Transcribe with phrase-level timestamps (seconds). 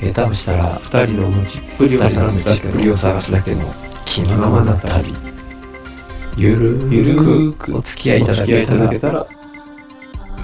[0.00, 5.14] 下手をしたら二人の持ちっぷりを二人の探すだけ道っぷりを探すだけの気のままな旅。
[6.36, 9.26] ゆるゆるくお付き合いいただけたら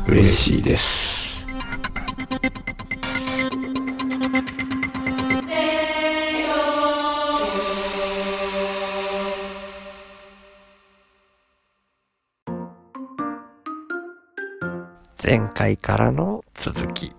[0.09, 1.15] 嬉しいです。
[15.23, 17.15] 前回からの続き。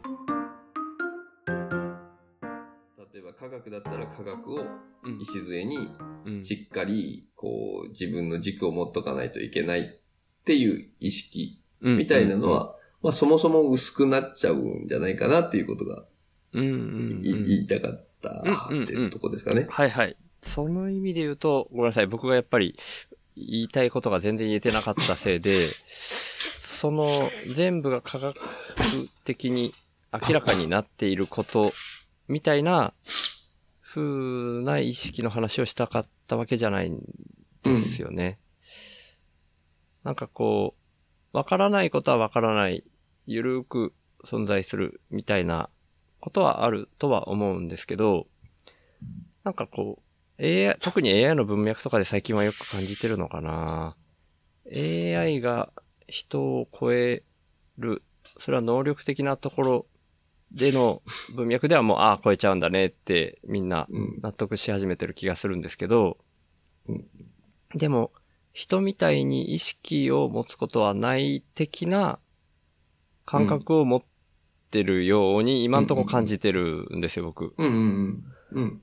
[5.40, 5.90] 礎に
[6.26, 16.06] うんしっかりこう自分の軸を持っとかないといけないっていう意識みたいなの、は、まあそもそも薄くなっちゃうんじゃないかなっていうことが
[16.54, 17.22] 言
[17.64, 18.30] いたかった
[18.68, 19.68] っていうとこですかね。
[19.70, 20.18] はいはい。
[20.42, 22.08] その意味で言うと、ごめんなさい。
[22.08, 22.78] 僕がやっぱり
[23.36, 25.68] 言いたいことが全然言えてなかったせいで、
[26.62, 28.36] その全部が科学
[29.24, 29.74] 的に
[30.12, 31.74] 明らかになっていること
[32.28, 32.94] みたいな
[33.96, 37.00] 風な意識の話をしたかったわけじゃないん
[37.64, 38.40] ですよね。
[40.04, 40.76] なんかこ
[41.34, 42.84] う、わからないことはわからない、
[43.26, 43.94] ゆるーく
[44.26, 45.70] 存在するみたいな
[46.20, 48.28] ことはあるとは思うんですけど、
[49.46, 50.02] なんかこ
[50.38, 53.96] う、AI、特に AI の文脈とかで最近はよく感じてるのかな
[54.68, 55.72] AI が
[56.08, 57.24] 人を超え
[57.78, 58.04] る、
[58.40, 59.86] それは能力的なところ
[60.56, 61.02] での
[61.36, 64.20] 文脈ではもう、ああ、超えちゃうんだねってみんなうん。
[64.22, 66.18] 納得し始めてる気がするんですけど
[66.88, 67.06] うん、
[67.76, 68.12] でも、
[68.54, 72.20] 人みたいに意識を持つことはない的な
[73.26, 74.04] 感覚を持っ
[74.72, 77.54] てるように今んとこ感じてるんですよ、僕。
[77.58, 78.24] うんうん
[78.54, 78.64] うん。
[78.64, 78.82] うん。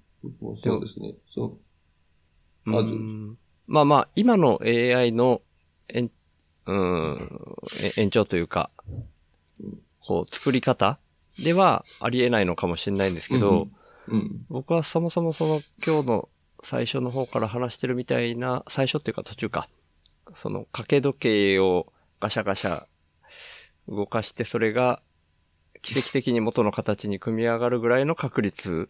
[0.62, 1.14] そうですね。
[1.34, 1.58] そ
[2.66, 2.74] う。
[2.74, 5.40] あうどうぞんまあまあ、今の AI の
[5.88, 6.10] 延、
[6.66, 7.30] うん、
[7.80, 8.70] え延長というか、
[10.00, 10.98] こう、作り方
[11.38, 13.68] ではありえないのかもしれないんですけど、
[14.08, 14.44] うん。
[14.48, 16.28] 僕はそもそもその今日の
[16.62, 19.68] 最初の方から話してるみたいな、最初っていうか途中か。
[20.34, 22.84] その掛け時計をガシャガシャ
[23.88, 25.02] 動かしてそれが
[25.82, 28.88] 奇跡的に元の形に組み上がるぐらいの確率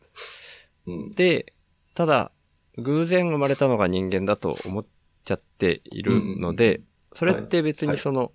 [0.87, 1.15] うん。
[1.15, 1.53] で、
[1.95, 2.33] ただ
[2.79, 4.87] 偶然生まれたのが人間だと思っ
[5.25, 6.81] ちゃっているので、
[7.15, 8.33] それって別にその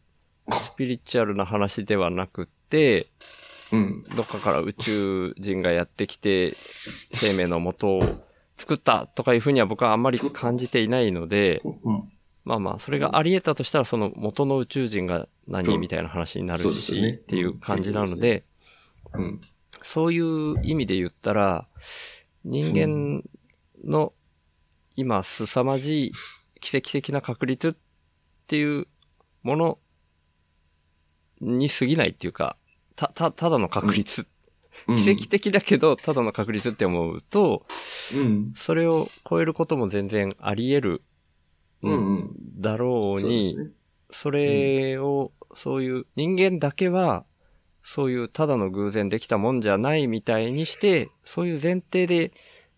[0.52, 3.08] スピリチュアルな話ではなくって、
[3.72, 4.04] うん。
[4.16, 6.54] どっかから宇宙人がやってきて、
[7.14, 8.10] 生命の元を
[8.56, 12.04] 作ったとかいうふうには僕はあんまり感じていないので、うん。
[12.44, 18.46] まあまあ、それがあり得たとしたら、その元の宇宙人が何みたいな話になるし、っていう感じなので、
[19.14, 19.42] うん。
[19.84, 21.68] そういう意味で言ったら、
[22.46, 23.24] 人間
[23.84, 24.14] の
[24.96, 26.12] 今凄まじい
[26.62, 27.74] 奇跡的な確率っ
[28.48, 28.88] ていう
[29.44, 29.80] もの
[31.42, 32.58] に過ぎないっていうか、
[32.98, 34.28] た、た、ただの確率
[34.88, 37.66] 奇跡的だけど、ただの確率って思うと、
[38.16, 38.54] うん。
[38.56, 41.02] それを超えることも全然あり得る、
[41.84, 42.62] うんうん。
[42.62, 43.72] だろうに、そうね
[44.10, 47.26] それを、そういう人間だけは、
[47.84, 52.32] そういうただの偶然できたもんじゃないみたいにして、そういう前提で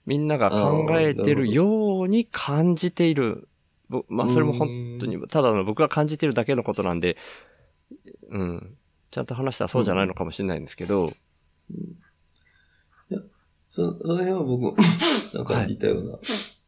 [0.06, 3.47] みんなが考えてるように感じている。
[3.90, 4.69] ぼまあそれも本
[5.00, 7.18] 当に、ただの僕が感じてるだけのことなんで、
[8.30, 8.78] うん。
[9.12, 11.14] ちゃんと話したらそうじゃないのかもしれないんですけど、
[13.70, 14.75] そその辺は僕も
[15.34, 16.20] なんか似たような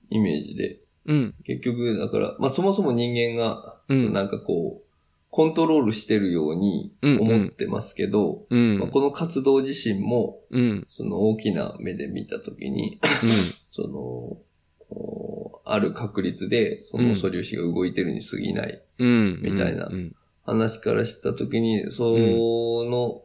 [0.09, 1.33] イメージで、うん。
[1.43, 4.91] 結局、だから、まあそもそも人間が、うんなんかこう、
[5.31, 8.79] コントロールしてるように思ってますけど、うん。
[8.79, 10.87] まあ、この活動自身も、うん。
[10.89, 12.99] その大きな目で見たときに、
[13.71, 14.37] その、
[14.93, 19.07] おある確率で、その素粒子が動いてるに過ぎないうん。
[19.07, 19.41] うん。
[19.41, 20.15] みたいなうん。
[20.43, 22.15] 話からしたときに、そ
[22.85, 23.23] の、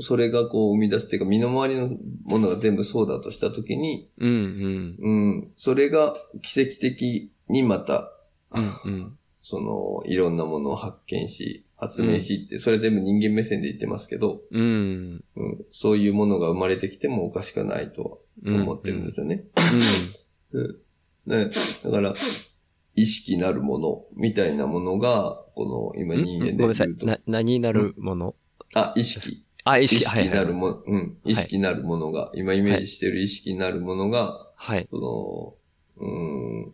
[0.00, 1.90] それがこう生み出すっていうか、身の回りの
[2.24, 4.96] ものが全部そうだとしたときに、うん。
[4.98, 8.10] うん、それが奇跡的にまた、
[8.52, 8.92] うん。
[8.92, 9.18] うん。
[9.42, 15.24] その、いろんなものを発見し、発明しって、それ全部人間目線で言ってますけど、うん。
[15.36, 19.44] うん、そういうものが生まれてきてもおかしくないとは思ってるんですよね。
[20.52, 20.76] うん
[21.24, 21.50] ね、
[21.84, 22.14] だから、
[22.94, 26.98] 意識なるものみたいなものが、この今人間でごめんなさい言う。
[26.98, 28.34] と、な、何になるもの？
[28.74, 29.44] あ、意識。
[29.64, 34.88] あ、意意識、識なるもも、うん、意識なるものが、今イメージしてる意識なるものが、はい。
[34.90, 35.58] そ
[35.98, 36.72] の、うん、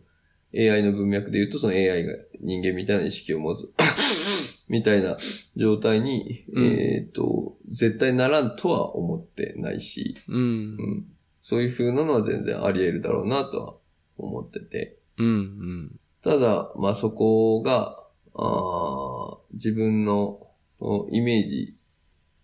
[0.55, 3.69] AI の文脈で言うと、その AI が人間みたいな意識を持つ、
[4.67, 5.17] みたいな
[5.55, 10.41] 状態に、うんえっ、と、絶対ならんとは思ってないし、うんう。
[10.41, 11.05] ん、
[11.41, 13.75] そういう風なのは全然あり得るだろうなとは
[14.17, 14.97] 思ってて。
[15.17, 15.98] うん。
[16.25, 16.31] うん。
[16.31, 17.97] ただ、まあそこが、
[18.35, 20.47] あー自分の
[20.79, 21.75] おイメージ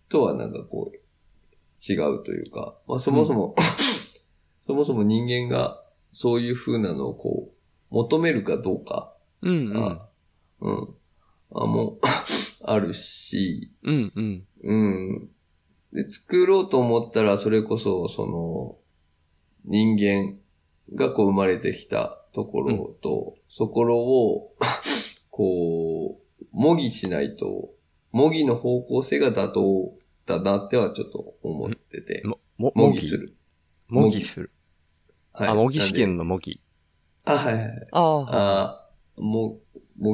[0.08, 0.96] とはなんかこう、
[1.92, 3.54] 違うというか、まあそもそも、
[4.66, 9.70] そもそも人間がそういう風なのをこう、求めるかどうか、うん。
[9.70, 9.76] うん。
[9.76, 10.08] あ
[10.60, 10.88] うん、
[11.52, 11.98] あもう、
[12.64, 14.12] あるし、うん。
[14.14, 14.46] うん。
[14.62, 15.30] うん。
[15.92, 18.78] で、作ろうと思ったら、それこそ、その、
[19.64, 20.38] 人間
[20.94, 24.52] がこう生まれてきたところと、そこを、
[25.30, 27.70] こう、模擬しないと、
[28.12, 32.22] 模擬の方向性が妥当だなってはちょっと思ってて、
[32.56, 33.36] 模模擬擬する。
[33.88, 34.50] 模擬する。
[35.32, 36.60] はいあ、模擬試験の模擬。
[37.24, 37.88] あ、はいはいはい。
[37.92, 39.60] ああ、模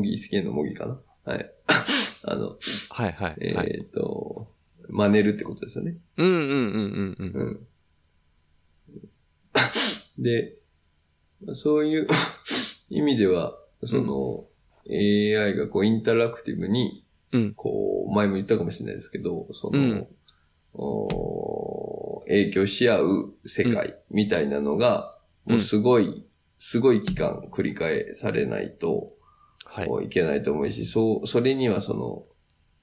[0.03, 1.01] 擬試験の模擬かな。
[1.25, 1.53] はい。
[2.25, 2.59] あの、い
[2.91, 3.37] はいはい。
[3.41, 4.49] えっ、と、
[4.89, 5.97] 真似るってことですよね。
[6.17, 7.67] うんうんうんうんうん。
[10.19, 10.23] うん。
[10.23, 10.57] で、
[11.55, 12.09] そういう
[12.91, 14.47] 意味では、その、
[14.91, 20.07] AI がこうインタラクティブに、うんこう、前も言ったかもしれないですけど、その、うん
[20.75, 25.15] お影響し合う世界みたいなのが、
[25.47, 26.25] うんもうすごい、
[26.59, 29.13] すごい期間繰り返されないと、
[29.65, 29.89] はい。
[29.89, 32.25] こういけないと思うし、そう、それにはその、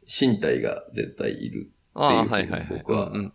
[0.05, 2.79] 身体が絶対いるああ、っていうふうに。
[2.79, 3.31] 僕はうんうん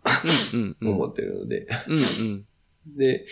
[0.53, 0.93] うんうん。
[0.93, 1.99] 思ってるので、うんう
[2.33, 2.45] ん。
[2.85, 3.25] で、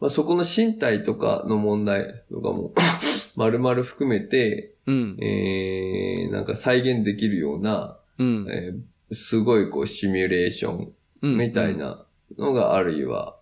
[0.00, 2.72] まあ、そこの身体とかの問題とかも、
[3.36, 5.16] 丸々含めて、うん。
[5.20, 8.46] えー、なんか再現できるような、うん。
[8.50, 11.38] えーすごいこうシミュレーションうん。
[11.38, 12.04] みたいな
[12.36, 13.38] のがあるいは、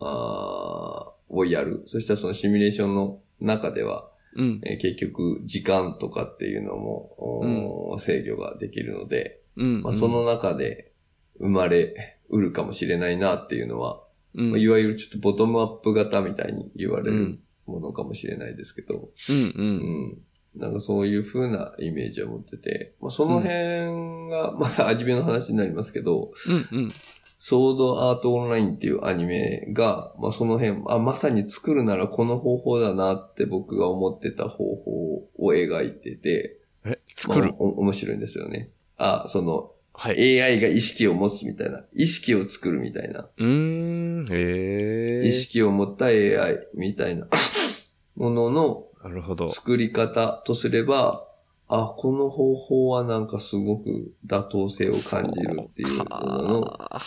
[0.00, 1.82] あーをやる。
[1.84, 4.60] そしたらそのシミュレーションの中では、うん。
[4.64, 9.82] えー結局時間とかっていうのも、制御ができるので、うん。
[9.82, 10.92] まあ、その中で
[11.38, 14.02] 生まれうるかもしれないなっていうのは、
[14.34, 17.38] うん、まあいわゆるちょっとボトムアップ型みたいに言われるうん。
[17.66, 19.36] ものかもしれないですけど、うん。
[19.36, 19.52] う。
[19.56, 19.76] うん
[20.08, 20.18] ん。
[20.56, 26.78] なんかそういう風なイメージを持ってて、まあ、その辺が、またアニメの話になりますけど、うん。
[26.78, 26.92] うん。
[27.38, 37.46] ソードアートオンラインっていうアニメが、まあ、その辺、あ、まさに作るならこの方法だなって僕が思ってた方法を描いてて、え、作る？
[37.46, 38.70] まあお面白いんですよね。
[38.96, 40.40] あ、その、はい。
[40.40, 44.26] AI が意識を持つみたいな、意識を作るみたいな、うーん。
[44.30, 45.28] へえ。
[45.28, 47.26] 意識を持った AI みたいな
[48.16, 49.50] もののなるほど。
[49.50, 51.26] 作り方とすれば、
[51.68, 57.02] あ、この方法はなんかすごく妥当性を感じるっていうものの、 か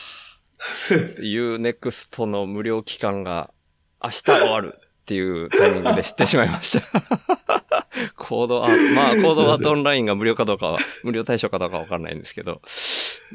[0.58, 3.52] UNEXT の無料期間が
[4.04, 6.82] 明日終わるっていうタイミングで知ってしまいました。
[8.18, 12.60] コードアート、まあ、コードアートオンラインが無料かどうかは、無料対象かどうかわかんないんですけど。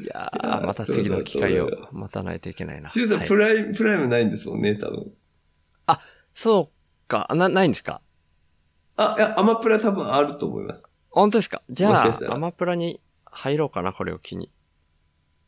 [0.03, 2.89] いやー、また次の機会を待たないといけないな。
[2.89, 5.13] シュウさん、はいプライム、プライムないんですもんね、多分。
[6.35, 8.01] そうか、な、ないんですか？
[8.97, 10.83] あ、いや、アマプラ多分あると思います。
[11.09, 11.61] 本当ですか？
[11.69, 14.51] じゃあアマプラに入ろうかな、これを機に。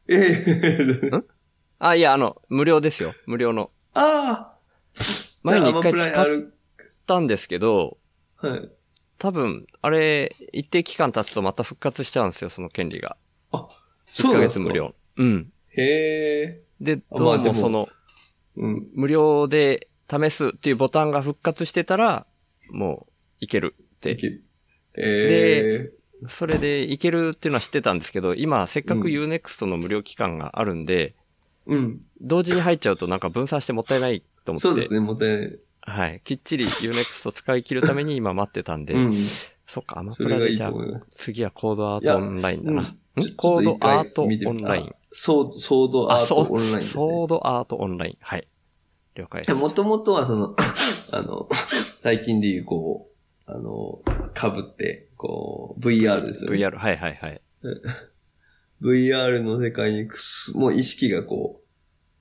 [0.08, 1.12] ええ
[1.80, 3.14] あ、いや、あの、無料ですよ。
[3.26, 3.70] 無料の。
[3.94, 4.58] ああ
[5.44, 6.54] 前に一回使っ。
[7.06, 7.98] たんですけど、
[8.38, 8.70] はい。
[9.18, 13.18] 多分、あれ、一定期間経つとまた復活しちゃうんですよ、その権利が。
[13.52, 13.70] 1ヶ
[14.06, 14.74] そうなんですか月無。
[14.74, 14.96] 料。
[15.18, 15.52] うん。
[15.70, 16.62] へえ。
[16.82, 17.90] で、あどうまあでももその、
[18.58, 18.88] うん。
[18.94, 22.26] 無料で試すっていうボタンが復活してたら、
[22.70, 24.18] もう、いけるって。
[24.96, 25.92] ええ。
[26.28, 31.16] それでいけるっていうのは知ってたんですけど、今、せっかくうん Unext の無料期間があるんで、
[31.66, 32.02] うん。
[32.22, 34.62] 同時に入っちゃうとなんか分散してもったいないと思って。
[34.62, 35.60] そうですね、もったいない。
[35.86, 36.22] はい。
[36.24, 39.16] きっちり Unext 使い切るために今待ってたんで、 うん。
[39.68, 40.74] そっか、アマプラでじゃあ。
[41.16, 42.96] 次はコードアートオンラインだな。
[43.38, 44.92] コードアートオンライン。
[45.12, 47.28] ソーソードアートオンラインですソねー。
[47.28, 48.18] ドアートオンライン。
[48.20, 48.48] はい。
[49.16, 49.54] 了解です。
[49.54, 50.56] もともとはその、
[51.12, 51.48] あの、
[52.02, 53.10] 最近でいうこ
[53.48, 54.02] う、あの、
[54.36, 56.58] 被って、こう、VR ですよね。
[56.58, 57.42] VR、はいはいはい。
[58.82, 61.68] VR の世界にくす、もう意識がこう、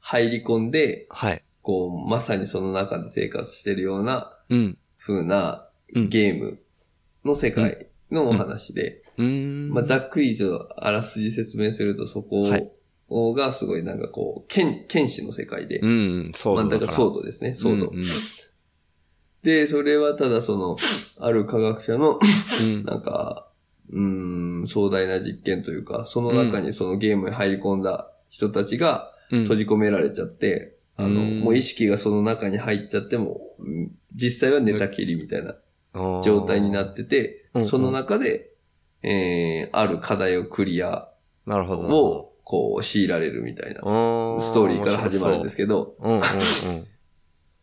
[0.00, 1.43] 入り込んで、はい。
[1.62, 4.78] こう、まさにその中で生活してるようなうん。
[4.99, 6.61] 風なうんゲーム
[7.25, 9.71] の世界のお話で、うーん。
[9.71, 12.71] まあ、ざっくりとあらすじ説明するとそこはい
[13.37, 17.88] がすごいなんかこう、剣、剣士の世界で、うん、そう真ん中ソードドですね、ソード。
[17.88, 18.04] うんうん
[19.42, 20.76] で、それはただその、
[21.19, 22.21] ある科学者の、
[22.61, 22.85] うん。
[22.85, 23.49] なんか、
[23.90, 31.40] うーん、壮大な実験というか、その中にそのゲームに入り込んだ人たちがうん閉じ込められちゃって、あの、うん。
[31.40, 35.54] もう意識がその中に入っちゃっても、うん実際は寝たきりみたいな
[36.22, 38.50] 状態になっててその中で、
[39.02, 41.08] えー、ある課題をクリア
[41.46, 41.88] なるほど。
[41.88, 46.22] を、こう、強いられるみたいなスストーリーから始まるんですけど、うんうんうん。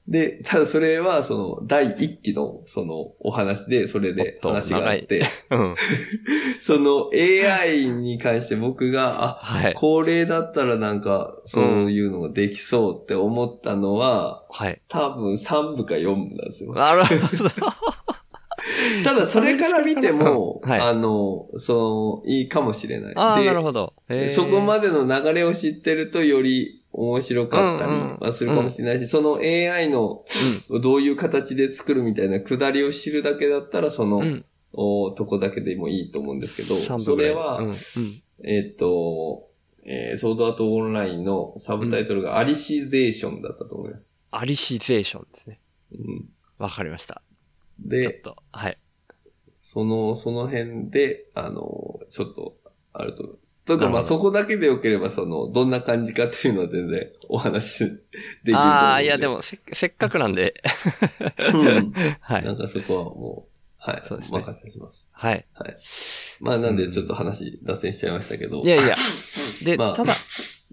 [0.09, 5.75] で、ただそれは、その、第一期の、その、お話で、それで話があって、うん。
[6.59, 9.73] その AI に関して僕が、あ、はい。
[9.75, 14.81] これだったらなんか、そういうのができそうって思ったのは、はい。
[14.87, 16.73] 多分3部か4部なんですよ。
[16.73, 17.49] なるほど。
[19.03, 23.13] ただそれから見ても、はいあの、その、いいかもしれない。
[23.15, 23.93] ああ、でなるほど。
[24.29, 30.25] そこまでの流れを知ってるとより面白かったりはするかもしれないし、その AI の
[30.81, 34.23] どういう形で作るみたいなくだりを知るだけだったら、その。
[34.71, 37.59] おとこだけでもいいと思うんですけど、それは、
[38.43, 39.49] えっ、と、
[39.83, 44.15] えーソードアートオンラインのサブタイトルがアリシゼーションだったと思います。
[44.31, 45.59] アリシゼーションですね。
[45.93, 46.29] うん、
[46.59, 47.23] わかりました。
[47.81, 48.77] ちょっで、と、はい。
[49.55, 52.57] その、その辺で、あの、ちょっと、
[52.93, 53.39] あると。
[53.69, 57.97] とか、まあ、そこだけでよければ、その、どんな感じかっていうのは全然お話しで
[58.45, 58.57] きる。
[58.57, 60.61] ああ、いや、でも、せ、せっかくなんで、
[61.53, 62.41] うん、 は。
[62.41, 65.07] ないんかそこはもう、はい、そうですねお任せします。
[65.11, 65.45] はい。
[66.41, 68.61] まあ、なんでちょっと話脱線しちゃいましたけど。
[68.61, 68.95] いやいや。
[69.63, 70.13] で、まあただ、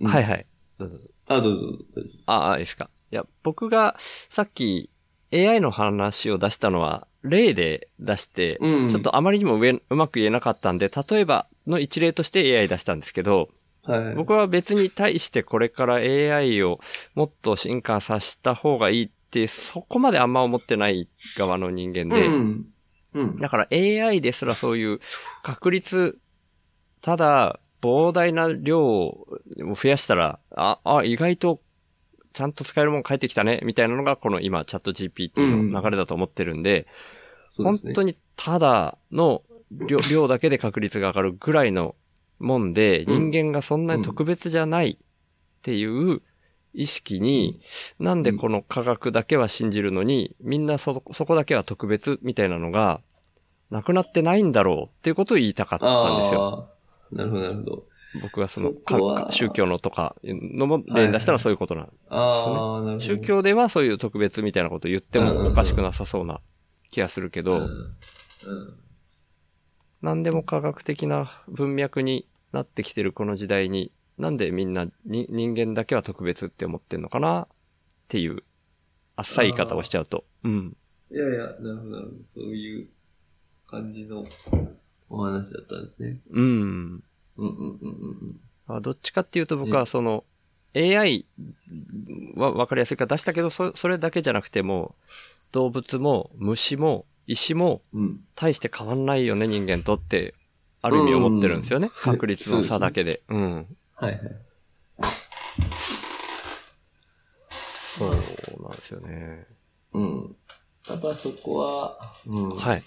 [0.01, 0.47] うんはいはい。
[0.79, 0.99] どうぞ
[1.29, 1.61] あ、どうぞ
[1.95, 2.11] どうぞ。
[2.27, 2.91] ああ、いいですか。
[3.13, 4.91] いや、僕がさっき
[5.33, 13.49] AI の話を出したのは、例で出して、うんちょっとあまりにも上うまく言えなかったんで、例えばの一例として AI 出したんですけど、
[13.83, 14.15] はい。
[14.15, 16.81] 僕は別に対してこれから AI を
[17.15, 22.67] もっと進化させた方がいいって、そこまであんま思ってない側の人間で、うん。
[23.15, 23.37] うん。
[23.39, 25.01] だから AI ですらそういう
[25.43, 26.19] 確率、
[27.03, 29.27] ただ膨大な量を
[29.81, 31.61] 増やしたら、あ、あ、意外と
[32.37, 35.41] ちゃんと使えるもん返ってきたね、みたいなのがこの今チャット GPT
[35.73, 36.87] の流れだと思ってるんで、
[37.51, 37.93] そうですね。
[37.93, 41.95] 本当にただの量量だけで確率が上がるぐらいの
[42.39, 43.31] もんで、うん。
[43.31, 46.21] 人間がそんなに特別じゃないっていう
[46.75, 47.63] 意識に、
[47.99, 53.01] なんでこの科学だけは信じるのに、みんなそ、そこだけは特別みたいなのが、
[53.71, 56.69] なくなってないんだろうっていうことを言いたかったんですよ。
[57.13, 57.87] なるほど、なるほど。
[58.21, 61.89] 僕はそのそ宗教のとかのも例に出したらそういうことなの。
[62.09, 63.01] ああ、なるほど。
[63.01, 66.41] 宗教ではそういう特別みたいなことを言ってもおかしくなさそうな
[66.91, 67.97] 気がするけど、うんうん
[70.03, 77.47] 何でも科学的な文脈になってきてるこの時代に、なんでみんなに人間だけは特別って思ってんのかなっ
[78.09, 78.45] ていう、
[79.17, 80.25] あっさい言い方をしちゃうと。
[80.45, 80.77] うん。
[81.11, 82.03] いやいや、なるほど。
[82.35, 82.89] そういう
[83.67, 84.25] 感じの
[85.09, 86.21] お話だったんですね。
[86.31, 87.05] うん。
[87.37, 90.25] うんうんうんうんあどっちかっていうと僕はその、
[90.75, 91.25] AI
[92.35, 94.97] は分かりやすいから出したけど、そそれだけじゃなくても、
[95.53, 98.03] 動物も虫も石もうん。
[98.03, 98.21] うん。
[98.35, 100.35] 大して変わんないよね、人間とって、
[100.83, 101.87] ある意味思ってるんですよね。
[101.87, 103.23] うん確率の差だけで。
[103.29, 103.77] うん。
[103.95, 104.21] はいはい。
[107.99, 109.47] そうなんですよね。
[109.95, 110.37] うん。
[110.89, 112.57] やっぱそこは、うん。
[112.57, 112.83] はい。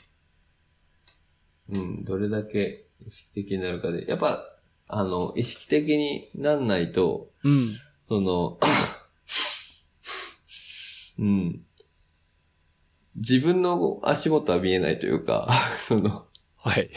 [1.71, 4.07] うん、どれだけ意識的になるかで。
[4.07, 4.45] やっぱ、
[4.87, 7.75] あの、意識的になんないと、うん。
[8.07, 8.59] その、
[11.19, 11.61] うん。
[13.15, 15.49] 自分の足元は見えないというか、
[15.87, 16.25] その、
[16.55, 16.89] はい。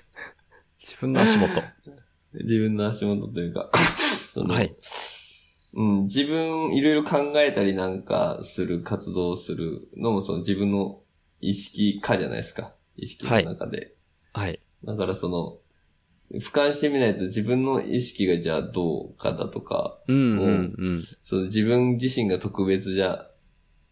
[0.80, 1.62] 自分の足元。
[2.32, 3.70] 自分の足元というか、
[4.32, 4.76] その、はい。
[5.72, 11.00] うん、自分いろいろ考えたりなんかする活動をするのもその自分の
[11.40, 12.74] 意識化じゃないですか。
[12.96, 13.94] 意識の中で。
[14.32, 14.59] はい。
[14.84, 15.58] だからその、
[16.38, 21.02] 俯瞰してみないと自分の意識がじゃあどうかだとか、うん、うん、うん。
[21.22, 23.26] その自分自身が特別じゃ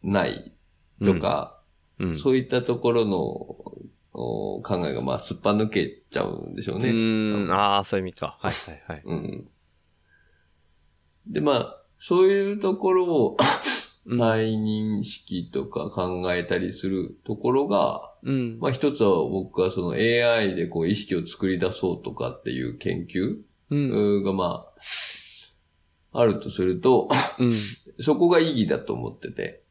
[0.02, 0.52] ない
[1.04, 1.60] とか、
[1.98, 2.16] うん。
[2.16, 3.18] そういったところの
[4.12, 6.90] お考えがまあすっぱ抜けちゃうんでしょううね。
[6.90, 8.38] ーん、ああ、そういう意味か。
[8.40, 9.02] はい、はい、はい。
[9.04, 9.48] うん。
[11.26, 18.58] で、まあ、そういうところをうん再認識とか考えたりするところが、うん。
[18.60, 23.38] まあ一つは僕はその AI でこう意識を作り出そうとかっていう研究
[23.70, 24.24] うん。
[24.24, 24.66] がま
[26.12, 27.52] あ、あるとすると、うん。
[28.00, 29.62] そこが意義だと思ってて、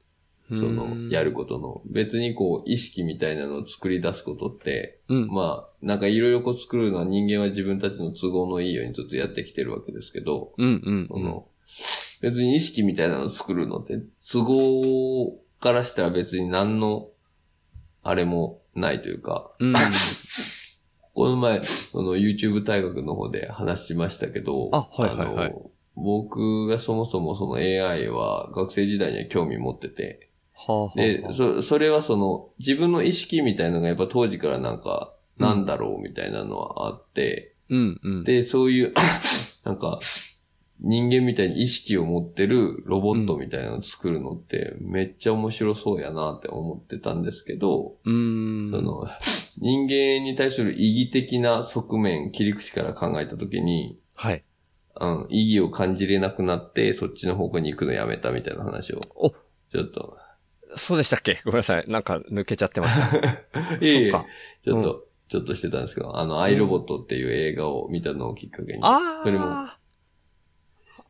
[0.50, 1.82] そのうん、やることの。
[1.86, 5.27] 別にこう、意識みたいなのを作り出すことって、うん。
[5.27, 11.08] まあ、なんかいろいろこう作るのは人間は自分たちの都合のいいようにずっとやってきてるわけですけど、うん、うん。
[11.10, 11.48] その、
[12.21, 14.00] 別に意識みたいなのを作るのって、
[14.31, 17.09] 都合からしたら別に何の、
[18.03, 19.74] あれもないというか、うん。
[21.13, 25.55] この前、その YouTube 大学の方で話しましたけど、あはいはいはい。
[25.95, 38.24] 僕がそもそもその AI は学生時代には興味持ってて、はあはあで、そ、それはその自分の意識みたいなのがやっぱ当時からなんか、なんだろうみたいなのはあって、うんうん。
[38.24, 38.93] で、そういう、
[39.65, 40.00] なんか、
[40.79, 48.69] 人間みたいに意識を持ってるロボットみたいなのを作るのってめっちゃ面白そうやなって思ってたんですけど、うーん。
[48.69, 49.07] その、
[49.57, 54.43] 人間に対する意義的な側面、切り口から考えたときに、はい。
[55.00, 59.29] うん、意義を感じれなくなって、そっちの方向に行くのやめたみたいな話を、お
[59.72, 60.17] ちょっと、
[60.75, 61.39] そうでしたっけ？
[61.46, 61.86] ごめんなさい。
[61.88, 63.17] なんか抜けちゃってました。
[63.81, 64.12] いえいえ。
[64.63, 69.24] ちょっと、ちょっとしてたんですけど、あの、アイロボットっていう映画を見たのをきっかけに、ああ。
[69.24, 69.67] それも、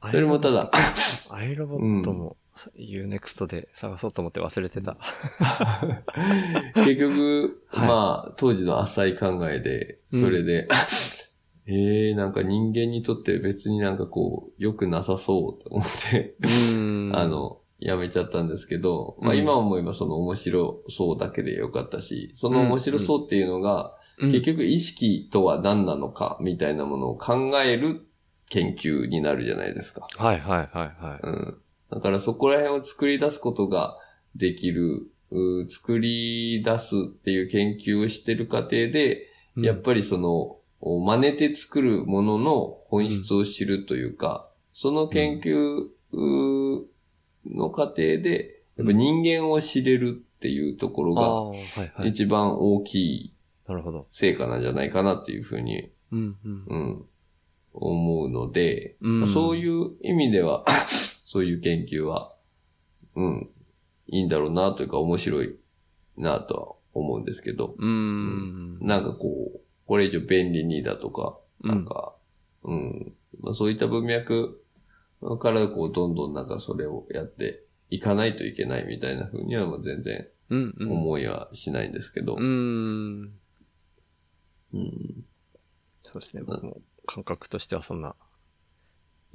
[0.01, 0.71] それもただ、
[1.29, 2.37] アイロボットも、
[2.77, 4.97] Unext で探そうと思って忘れてた。
[6.75, 7.87] 結局、はい。
[7.87, 10.67] まあ、当時の浅い考えで、それで、
[11.69, 17.15] ええなんか人間にとって別になんかこう、良くなさそうと思って、うーん。
[17.17, 19.39] あ、の、やめちゃったんですけど、まあうん。
[19.39, 28.06] 今思えばその面白そうだけでよかったし、その面白そうっていうのが、うん、結局意識とは何なのかみたいなものを考える
[28.49, 30.07] 研究になるじゃないですか。
[30.15, 31.19] はいはいはいはい。
[31.23, 31.57] うん。
[31.91, 33.97] だからそこら辺を作り出すことが
[34.35, 46.87] できる、う作り出すっていう研究をしてる過程で、うんやっぱりその、お真似て作るものの本質を知るというか、その研究う
[47.45, 51.13] の過程で、やっぱ人間を知れるっていうところ
[51.75, 52.05] が。
[52.05, 53.33] 一番大きい。
[54.09, 57.05] 成果なんじゃないかなっていうふうに、うんうん。
[57.79, 60.65] うん、思うので、うんまあそういう意味では、
[61.25, 62.33] そういう研究は、
[63.15, 63.49] うん、
[64.07, 65.55] いいんだろうなというか面白い
[66.17, 68.79] なとは思うんですけど、うーん。
[68.79, 72.13] なんかこう、これ以上便利にだとか、なんか、
[72.63, 74.61] うん、まあ、そういった文脈
[75.39, 80.91] からこう、どんどんなんかそれをやっていかないといけないみたいな風にはもう全然うんうん。
[80.91, 83.31] 思いはしないんですけど、うーん。
[84.73, 85.25] うん
[86.03, 86.43] そうですね。
[86.45, 88.15] 僕も感覚としてはそんな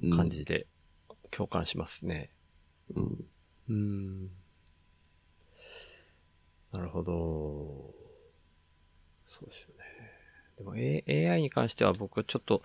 [0.02, 0.66] うん感じで
[1.32, 2.30] 共感しますね。
[2.94, 3.04] うん
[3.68, 4.30] うーん。
[6.72, 7.12] なるほど。
[9.28, 9.84] そうですよね。
[10.58, 12.62] でも、A、AI に関しては僕はちょっと、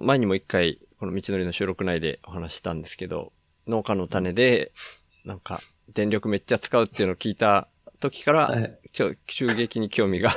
[0.00, 3.32] 前にも一回、この道のりの収録内でお話ししたんですけど、
[3.66, 4.72] 農家の種で、
[5.24, 5.60] なんか、
[5.92, 7.68] 電力めっちゃ使うっていうのを聞いた
[8.00, 8.78] 時から、はい
[9.26, 10.30] 急激に興味が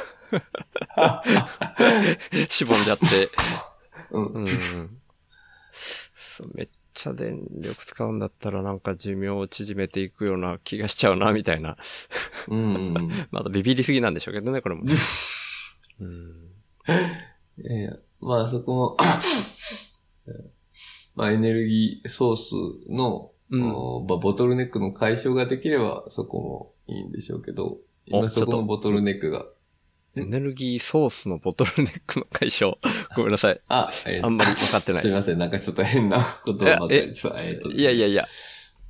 [2.49, 3.29] しぼんじゃって、
[4.11, 4.97] うんうん
[6.53, 11.77] めっちゃ電力使うんだったらなんか寿命を縮めていくような気がしちゃうな、みたいな。
[12.47, 14.83] うん まだビビりすぎなんでしょうけどね、これも。
[15.99, 16.49] うん。
[17.57, 18.97] いやいや、まあそこも、
[21.15, 22.51] まあエネルギーソース
[22.89, 27.79] の、うんおまあ、ボトルネックの解消ができればそこもいいんでしょうけど、
[28.11, 29.45] お今そこのボトルネックが、
[30.15, 32.77] エネルギーソースのボトルネックの解消。
[33.15, 33.61] ごめんなさい。
[33.69, 35.01] あ、えーあんまり分かってない。
[35.01, 37.01] すいません、なんかちょっと変な 言葉ばっかりえ？
[37.13, 38.27] ーといやいやいや。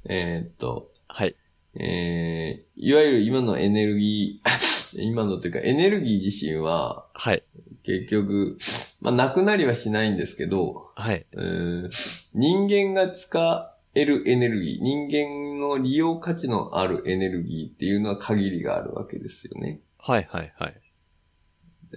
[0.09, 1.35] えーっと、はい。
[1.75, 4.49] えー、いわゆる今のエネルギー、
[5.01, 7.43] 今のというかエネルギー自身ははい。
[7.83, 8.57] 結局、
[8.99, 11.25] まあなくなりはしないんですけど、はい。
[11.31, 11.89] うーん
[12.33, 19.81] 人間が使えるエネルギー、人間の利用価値のあるエネルギーっていうのは限りがあるわけですよね。
[19.97, 20.81] はいはいはい。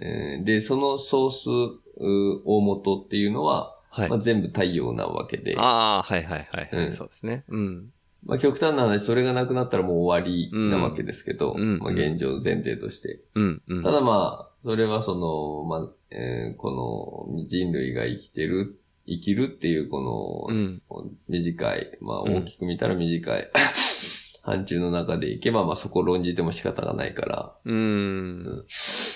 [0.01, 1.49] えーで、そのソース、
[1.97, 4.19] う大元っていうのは、はいまあ、。
[4.19, 7.45] 全部太陽なわけで、ああ、はいはいはいはい、うんそうですね。
[7.47, 7.91] うん。
[8.25, 13.21] まあ、極端な話、それがなくなったらもう終わりなわけですけど、うんまあ、現状前提として。
[13.35, 13.61] うん。
[13.67, 13.83] うん。
[13.83, 18.75] ただまあ、それはその、まあ、えーこの人類が生きてる、
[19.07, 20.81] 生きるっていうこの、うん。
[21.29, 23.51] 短い、まあうん大きく見たら短い、
[24.45, 28.65] 範疇の中でいけば、まあそこを論じても仕方がないから、うーん。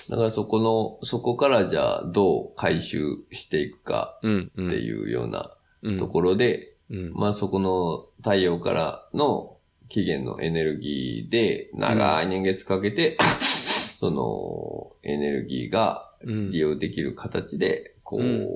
[0.08, 4.50] だからそこの、そこからじゃあどう回収していくかうん。
[4.56, 4.66] うん。
[4.66, 7.12] っていうようなうんところで、うん。
[7.14, 9.56] まあそこの太陽からの
[9.88, 13.16] 起源のエネルギーで長い年月かけて、
[14.00, 18.48] そのエネルギーがうん利用できる形で、こう、うん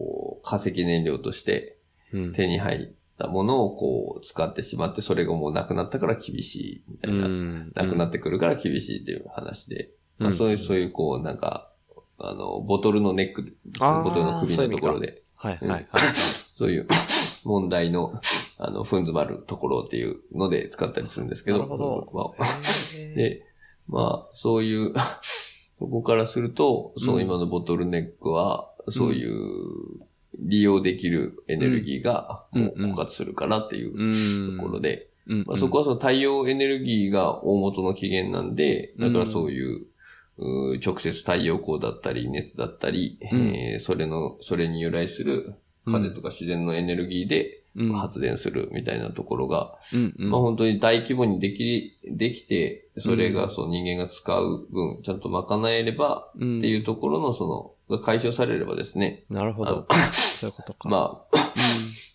[0.43, 1.79] 化石燃料として
[2.13, 2.33] うん。
[2.33, 7.29] 手に入ったものをこう使ってしまって、それがもうなくなったから厳しいみたいな。
[7.29, 9.91] んなくなってくるから厳しいっていう話で。
[10.19, 11.71] まあ、うんそういう、そういうこう、なんか、
[12.19, 15.89] あの、ボトルのネック、ボトルの首のところで、はいはいはい。
[16.57, 16.87] そういう
[17.45, 18.21] 問題の、
[18.59, 21.59] あの、ふん詰まるところっていうので使ったりするんですけど。
[21.59, 22.35] なるほど。
[23.17, 23.45] で、
[23.89, 24.95] まあ、そういう
[25.79, 29.35] そこからすると、その今のボトルネックは、そういう
[30.39, 32.65] 利用できるエネルギーがうん。
[32.65, 34.57] もう枯渇するからっていううん。
[34.57, 39.87] ところで、うん、まあ、そこはその太陽エネルギーが大元の起源なんで、だからそういう、
[40.37, 43.55] うー直接太陽光だったり、熱だったり、うん。
[43.55, 45.55] えーそれの、それに由来する
[45.87, 50.31] 風とか自然のエネルギーでうん、発電するみたいなところが、うん、うん。
[50.31, 56.59] まあ本当に大規模にでき、できて、それがそう人間が使う分、ちゃんと賄えればうん。
[56.59, 59.87] っていうところのその、が解消されればですね、なるほど。
[60.41, 60.89] そういうことか。
[60.89, 61.53] まあ、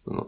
[0.04, 0.28] その、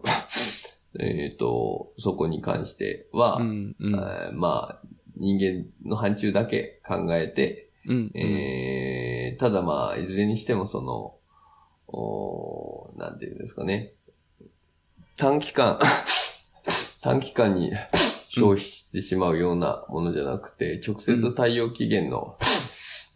[1.00, 3.96] えっ、と、そこに関しては、うん、うん。
[3.96, 11.16] えーまあ、人間の範疇だけ考えて、うん、えーただまあ、いずれにしてもその、
[11.88, 13.94] おーなんていうんですかね。
[15.18, 15.80] 短期間、
[17.02, 17.72] 短期間に
[18.30, 22.51] 消費してしまうようなものじゃなくて、直接太陽起源の、うん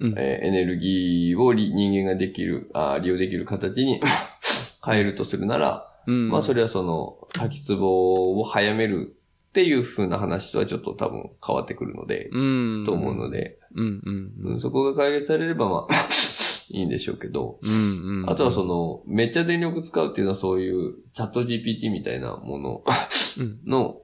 [0.01, 4.01] えーエネルギーをり人間ができるあー、利用できる形に
[4.85, 6.29] 変えるとするなら、うん。
[6.29, 9.15] まあそれはその、滝壺を早める
[9.49, 12.39] っていう風な話とはちょっと多分変わってくるので、う
[12.81, 12.83] ん。
[12.85, 14.49] と思うので、うん、うん、う。
[14.49, 16.07] うんんそこが解決されればまあ、
[16.69, 18.29] いいんでしょうけど、うん、うん。
[18.29, 22.83] あとはその、めっちゃ電力使うっていうのはそういうチャット GPT みたいなもの
[23.39, 24.01] うん、の、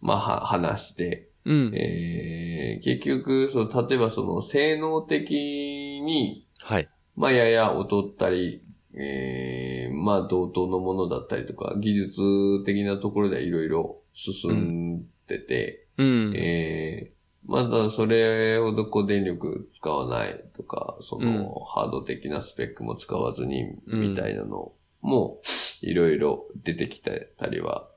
[0.00, 1.72] まあは話で、うん。
[1.74, 6.88] えー、結局、その、例えばその、性能的に、はい。
[7.16, 8.62] まあやや劣ったり、
[8.96, 16.32] えー、まあ同等のものだったりとか、技術的なところではいろいろ進んでて、うん。
[16.36, 25.40] えー、まだそれほどこう電力使わないとか、その、うんハード的なスペックも使わずに、うんみたいなのも、
[25.82, 27.88] いろいろ出てきてたりは、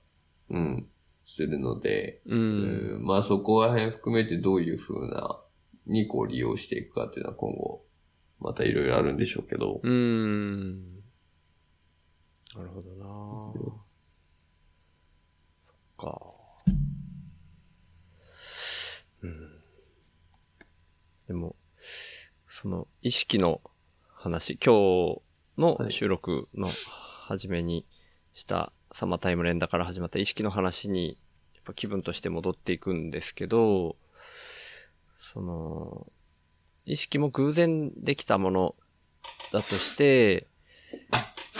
[0.49, 0.87] うん、
[1.27, 2.35] するので、う。
[2.35, 5.39] うんんまあそこら辺含めてどういう風な、
[5.85, 7.85] にこう利用していくかっていうのは今後、
[8.39, 10.95] またいろいろあるんでしょうけど、うん。
[12.55, 13.05] なるほどな
[13.37, 13.63] そっ
[15.97, 16.19] か。
[19.21, 19.61] うん。
[21.27, 21.55] でも、
[22.49, 23.61] その意識の
[24.13, 25.21] 話、今日
[25.57, 26.69] の収録の
[27.27, 27.85] 初めに
[28.33, 31.17] したサマータイム連打から始まった意識の話に、
[31.55, 33.95] やっぱ気分として戻っていくんですけど、
[35.19, 36.07] その、
[36.85, 38.75] 意識も偶然できたもの
[39.51, 40.47] だとして、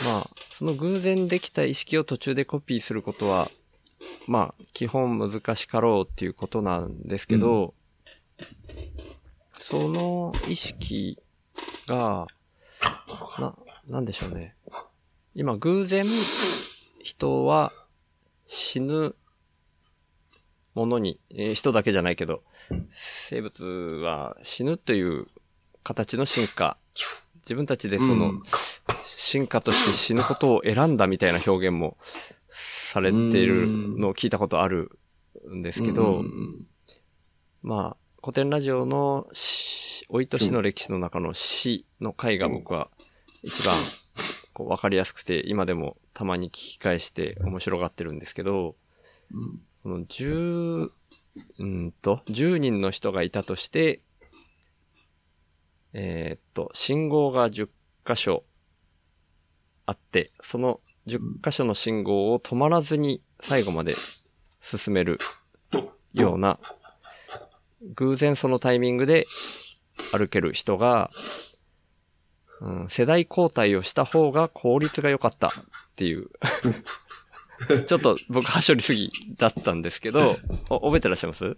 [0.05, 3.51] まあ、その偶然できた意識を途中でコピーすることは、
[4.27, 7.73] まあ、基本難しかろうっていうことなんですけど、
[9.59, 11.19] その意識
[11.87, 12.27] が、
[13.39, 13.55] な、
[13.87, 14.55] なんでしょうね。
[15.35, 16.05] 今、偶然、
[17.07, 17.71] 人は
[18.45, 19.15] 死ぬ
[20.73, 22.43] ものに、えー人だけじゃないけど、
[23.29, 23.63] 生物
[24.03, 25.25] は死ぬという
[25.83, 26.77] 形の進化、
[27.43, 28.43] 自分たちでその、うん。
[29.05, 31.97] 進化として死ぬことを選んだみたいな表現も
[32.91, 34.91] されているのを聞いたことある
[35.49, 36.67] んですけど、うん。
[37.61, 42.89] まあ、古典ラジオの死老いと死の歴史の中の死の回が僕は
[43.43, 43.77] 一番
[44.57, 48.75] こう分かりやすくて、今でもたまに聞き返して面白がってるんですけど、
[49.31, 50.89] うんその10、
[51.59, 54.01] うんと、10人の人がいたとして、
[55.93, 57.69] えーっと、信号が10
[58.03, 58.43] 箇所
[59.85, 63.93] あって、その10箇所の信号を止まらずに最後まで
[64.61, 65.19] 進める
[66.13, 66.59] ような、
[67.93, 69.27] 偶然そのタイミングで
[70.11, 71.11] 歩ける人が、
[72.61, 75.51] うん、世代交代をした方が効率が良かったっ
[75.95, 76.27] ていう。
[77.87, 80.37] ちょっと僕、はしょりすぎだったんですけど、
[80.69, 81.57] お覚えてらっしゃいます？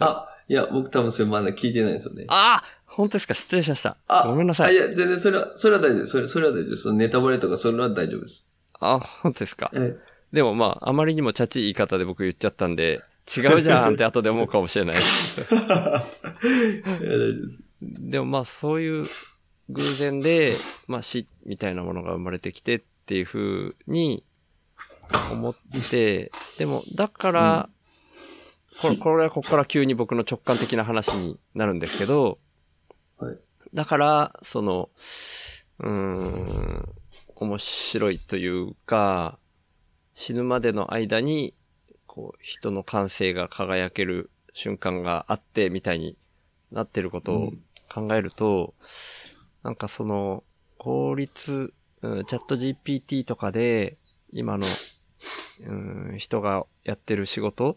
[0.00, 2.24] あ、いや、僕多分それまだ聞いてないですよね。
[2.28, 3.34] ああ本当ですか？
[3.34, 3.96] 失礼しました。
[4.08, 4.66] あ、ごめんなさい。
[4.68, 6.12] あいや、全然それは、それは大丈夫です。
[6.12, 6.82] それそれは大丈夫です。
[6.82, 8.44] そのネタバレとかそれは大丈夫です。
[8.80, 9.70] あ、本当ですか？
[9.72, 9.96] はい。
[10.32, 13.00] でもまあ、あまりにもチャチい言い方で僕言っちゃったんで、
[13.36, 14.96] 違うじゃんって 後で思うかもしれない。
[14.98, 17.62] いや、大丈夫です。
[17.80, 19.04] でもまあ、そういう
[19.70, 24.24] 偶然で、まあ死みたいなものが生まれてきてっていう風に
[25.30, 25.54] 思っ
[25.90, 27.68] て、でも、だから、
[28.80, 32.38] これ、これはここから急に僕の直感的な話になるんですけど、
[33.18, 33.38] はい。
[33.72, 34.90] だから、その、
[35.78, 36.88] うーん、
[37.36, 39.38] 面白いというか、
[40.12, 41.54] 死ぬまでの間に、
[42.06, 46.16] こう、人の感性が輝ける瞬間があって、みたいに
[46.70, 47.52] なってることを
[47.92, 48.74] 考えると、
[49.64, 50.44] なんかその、
[50.78, 51.72] 効率、
[52.02, 53.96] うんチャット GPT とかで、
[54.30, 54.66] 今の、
[55.66, 55.72] う
[56.14, 57.76] ん、人がやってる仕事、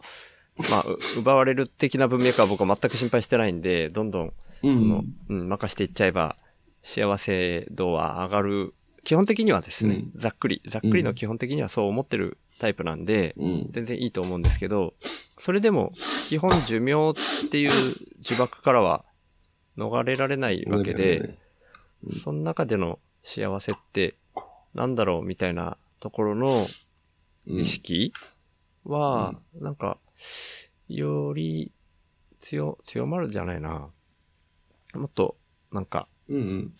[0.70, 5.14] まあ、う奪われる的な文脈は僕は全く心配してないんで、どんどんうそのん。
[5.30, 6.36] うん、任していっちゃえば、
[6.82, 8.74] 幸せ度は上がる。
[9.04, 13.68] 基本的にはですね、ざっくり、ざっくりの基本的にはそう思ってるタイプなんで、うん。
[13.70, 14.92] 全然いいと思うんですけど、
[15.38, 15.92] それでも、
[16.28, 19.06] 基本寿命っていう呪縛からは
[19.78, 21.38] 逃れられないわけで、
[22.22, 24.14] その中での幸せって
[24.74, 26.68] なんだろうみたいなところの
[27.46, 28.12] うん意識
[28.84, 29.98] は、なんか、
[30.88, 31.72] より
[32.40, 33.90] 強、強まるじゃないな。
[34.94, 35.36] もっと、
[35.72, 36.08] なんか。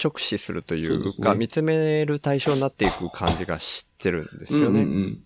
[0.02, 4.84] 直視するといそうか、見つめる対象になっていく感じがしてるんですようんうんうね。
[4.84, 5.24] ん。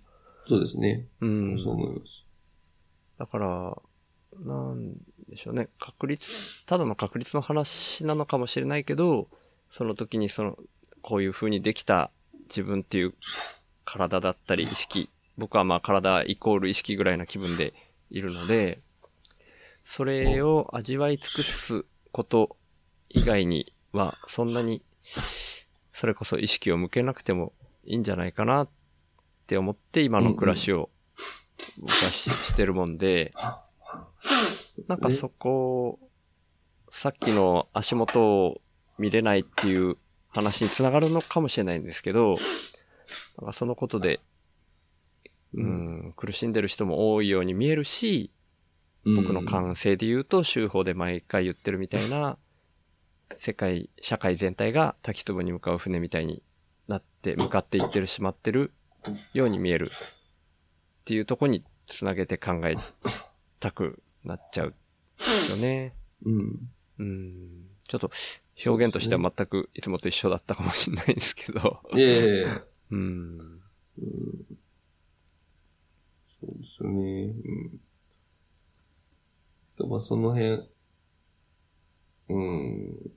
[0.49, 1.09] そうですね。
[1.21, 1.59] うん。
[1.65, 2.25] そう思います。
[3.19, 3.77] だから、
[4.45, 4.95] なん
[5.29, 5.69] でしょうね。
[5.81, 6.31] 確率、
[6.67, 9.29] ただの確率の話なのかもしれないけど、
[9.73, 10.59] その時にその、
[11.01, 12.11] こういう風にできた
[12.49, 13.15] 自分っていう
[13.85, 15.09] 体だったり意識、
[15.39, 17.73] 僕はまあ体イコール意識ぐらいな気分で
[18.11, 18.81] いるので、
[19.85, 22.57] それを味わい尽くすこと
[23.09, 24.83] 以外には、そんなに、
[25.93, 27.53] それこそ意識を向けなくても
[27.85, 28.69] いいんじゃないかなっ
[29.47, 30.91] て思って今の暮らしを
[31.79, 33.33] 僕はししてるもんで、
[34.87, 35.99] なんかそこ、
[36.91, 38.61] さっきの足元を
[39.03, 39.97] 見れないっていう
[40.29, 42.37] 話につながるのかもしれないんですけど、
[43.39, 44.21] なんかそのことで、
[45.55, 48.31] うん、苦しんでる人も多いように見えるし、
[49.05, 52.39] 僕の感性で言うと、週報で毎回言ってるみたいな、
[53.37, 56.45] 世界、社会全体が滝壺に向かう船みたいに
[56.87, 58.73] なって、向かっていってるしまってる
[59.35, 62.77] ように見えるっていうとこにつなげて考え
[63.59, 64.75] たくなっちゃう
[65.51, 65.95] よね。
[66.25, 66.71] うん。
[66.99, 67.67] うん。
[67.89, 68.11] ちょっと
[68.65, 71.81] 表現としては全くいつもと一緒だったかもしれないですけど。
[71.95, 72.63] いえいえいえ。
[72.91, 73.61] うん。
[76.41, 77.35] そうですね。
[79.81, 79.89] うん。
[79.89, 80.69] まあその辺、
[82.29, 83.13] うん。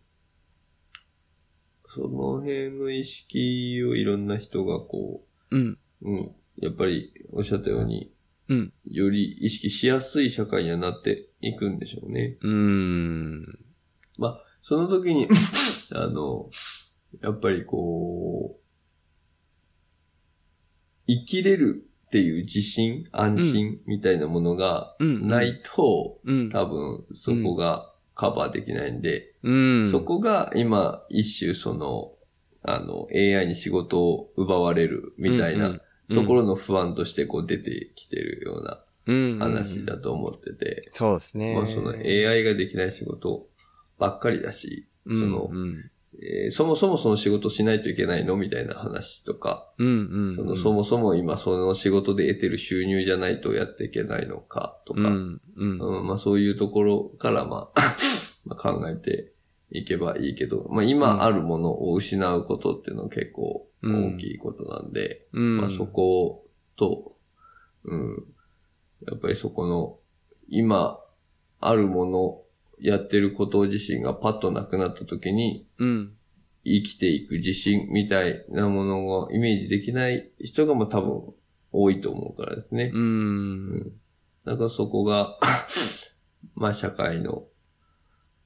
[1.88, 5.78] その辺の意識をいろんな人がこうん。
[6.02, 6.36] う、うん。
[6.58, 8.12] やっぱりおっしゃったように、
[8.48, 8.74] うん。
[8.86, 12.38] より意識しやすい社会にはなっていくんでしょうね。
[12.42, 13.60] うん。
[14.18, 15.28] まあ、その時に、
[15.94, 16.50] あの、
[17.22, 18.64] やっぱりこう、
[21.08, 25.28] 生きれるっていう自信、安心みたいなものがうん。
[25.28, 26.50] ないと、うん。
[26.50, 29.92] 多分そこがカバーできないんで、うん。
[29.92, 32.14] そこが今一種その、
[32.64, 35.80] あの、AI に仕事を奪われるみたいな
[36.12, 41.54] ところの不安としてこう出てきてるようなろ話だと思ってて、そうですね。
[41.54, 43.48] まあその AI ができない仕事
[43.98, 45.92] ばっかりだし、うん、そのうん。
[46.22, 50.36] えーそもそもその仕事しないといけないのみたいな話とか、うん、うん。
[50.36, 55.80] そのそもそも今その仕事で得てる収入じゃないとやっていけないのかとか、うん、うん。
[55.80, 57.82] うんまあそういうところからまあ
[58.46, 59.34] まあ考えて
[59.72, 65.58] いけばいいけど、まあ今あるものを失うことっていうのは結構大きいことなんで、うん。
[65.58, 66.46] まあそこ
[66.78, 67.18] と、
[67.84, 68.26] うん、
[69.08, 69.98] やっぱりそこの
[70.48, 71.00] 今
[71.60, 72.42] あるもの
[72.80, 76.14] やってること自身がパッとなくなった時に、うん。
[76.66, 81.34] 生きていく自信みたいなものがイメージできない人がもう多分
[81.72, 82.92] 多いと思うからですね。
[82.94, 83.92] うん。
[84.46, 85.38] だからそこが、
[86.56, 87.44] まあ社会の、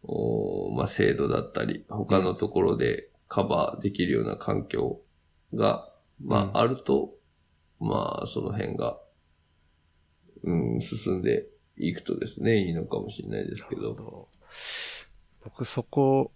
[0.03, 5.01] おーまあ制度だったり、他のところでカバーできるような環境
[5.53, 5.89] が、
[6.21, 7.15] まああると、
[7.79, 8.99] まあその辺が、
[10.43, 11.47] うん、進んで
[11.79, 14.27] いくとですね、いいのかもしれないですけど。
[15.43, 16.31] 僕そこ、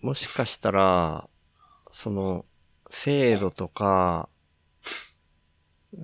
[0.00, 1.28] もしかしたら、
[1.92, 2.44] その、
[2.90, 4.28] 制度とか、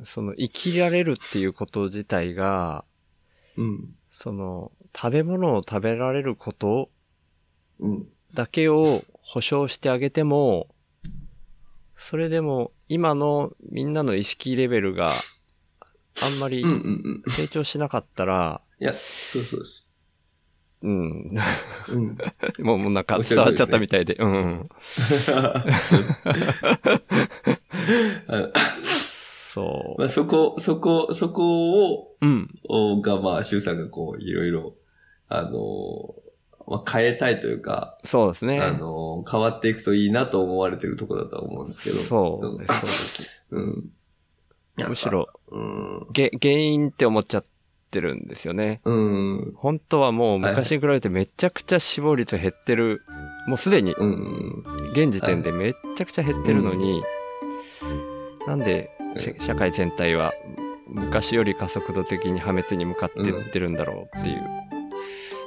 [0.06, 2.84] その、生きられるっていうこと自体が、
[3.56, 3.94] うん。
[4.10, 6.90] その、食べ物を食べられること
[7.78, 8.08] うん。
[8.34, 10.68] だけを保証してあげても、
[11.96, 15.10] それでも今のみんなの意識レベルが
[16.22, 16.64] あんまり。
[17.28, 19.86] 成長しなかったら、いや、そうそうです。
[20.82, 21.36] うん、
[21.88, 22.18] うん。
[22.64, 24.68] もうもうなんか伝わっちゃったみたいで、うん。
[25.28, 25.64] あ
[29.52, 32.26] そまあ、そこ、そこ、そこを、う。
[32.26, 32.48] うん。
[32.68, 34.74] おが、まあ、周さんがこう、いろいろ、
[35.28, 36.14] あの、
[36.66, 38.60] まあ、変えたいというか、そうですね。
[38.60, 41.96] あの、変わっていくといいなと思われてるところだとは思うんですけど。
[41.98, 43.44] そうです、そうです。
[43.50, 43.90] うん。
[44.88, 46.06] むしろ、うん。
[46.12, 47.48] げ、原因って思っちゃって
[47.98, 48.82] るんですよね。
[48.84, 49.52] うん。
[49.56, 53.00] 本当はもう昔に比べてめちゃくちゃ死亡率減ってる。
[53.48, 54.62] もうすでに、うん。
[54.92, 57.02] 現時点でめっちゃくちゃ減ってるのに、
[58.46, 60.32] なんでせ社会全体は
[60.86, 64.42] 昔より加速度的に破滅に向かっていってるんだろうっていう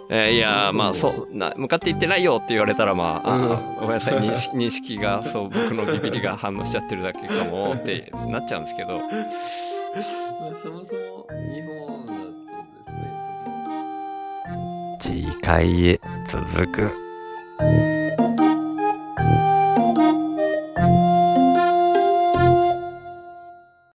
[0.09, 10.03] えーいやーまあそうな向かっていってないよって言われたらまあ、あーごめんなさい認識 認識がそう僕のビビりが反応しちゃってるだけかもってなっちゃうんですけどまあ
[10.55, 12.22] そもそも日本
[15.13, 16.91] 異界へ続く。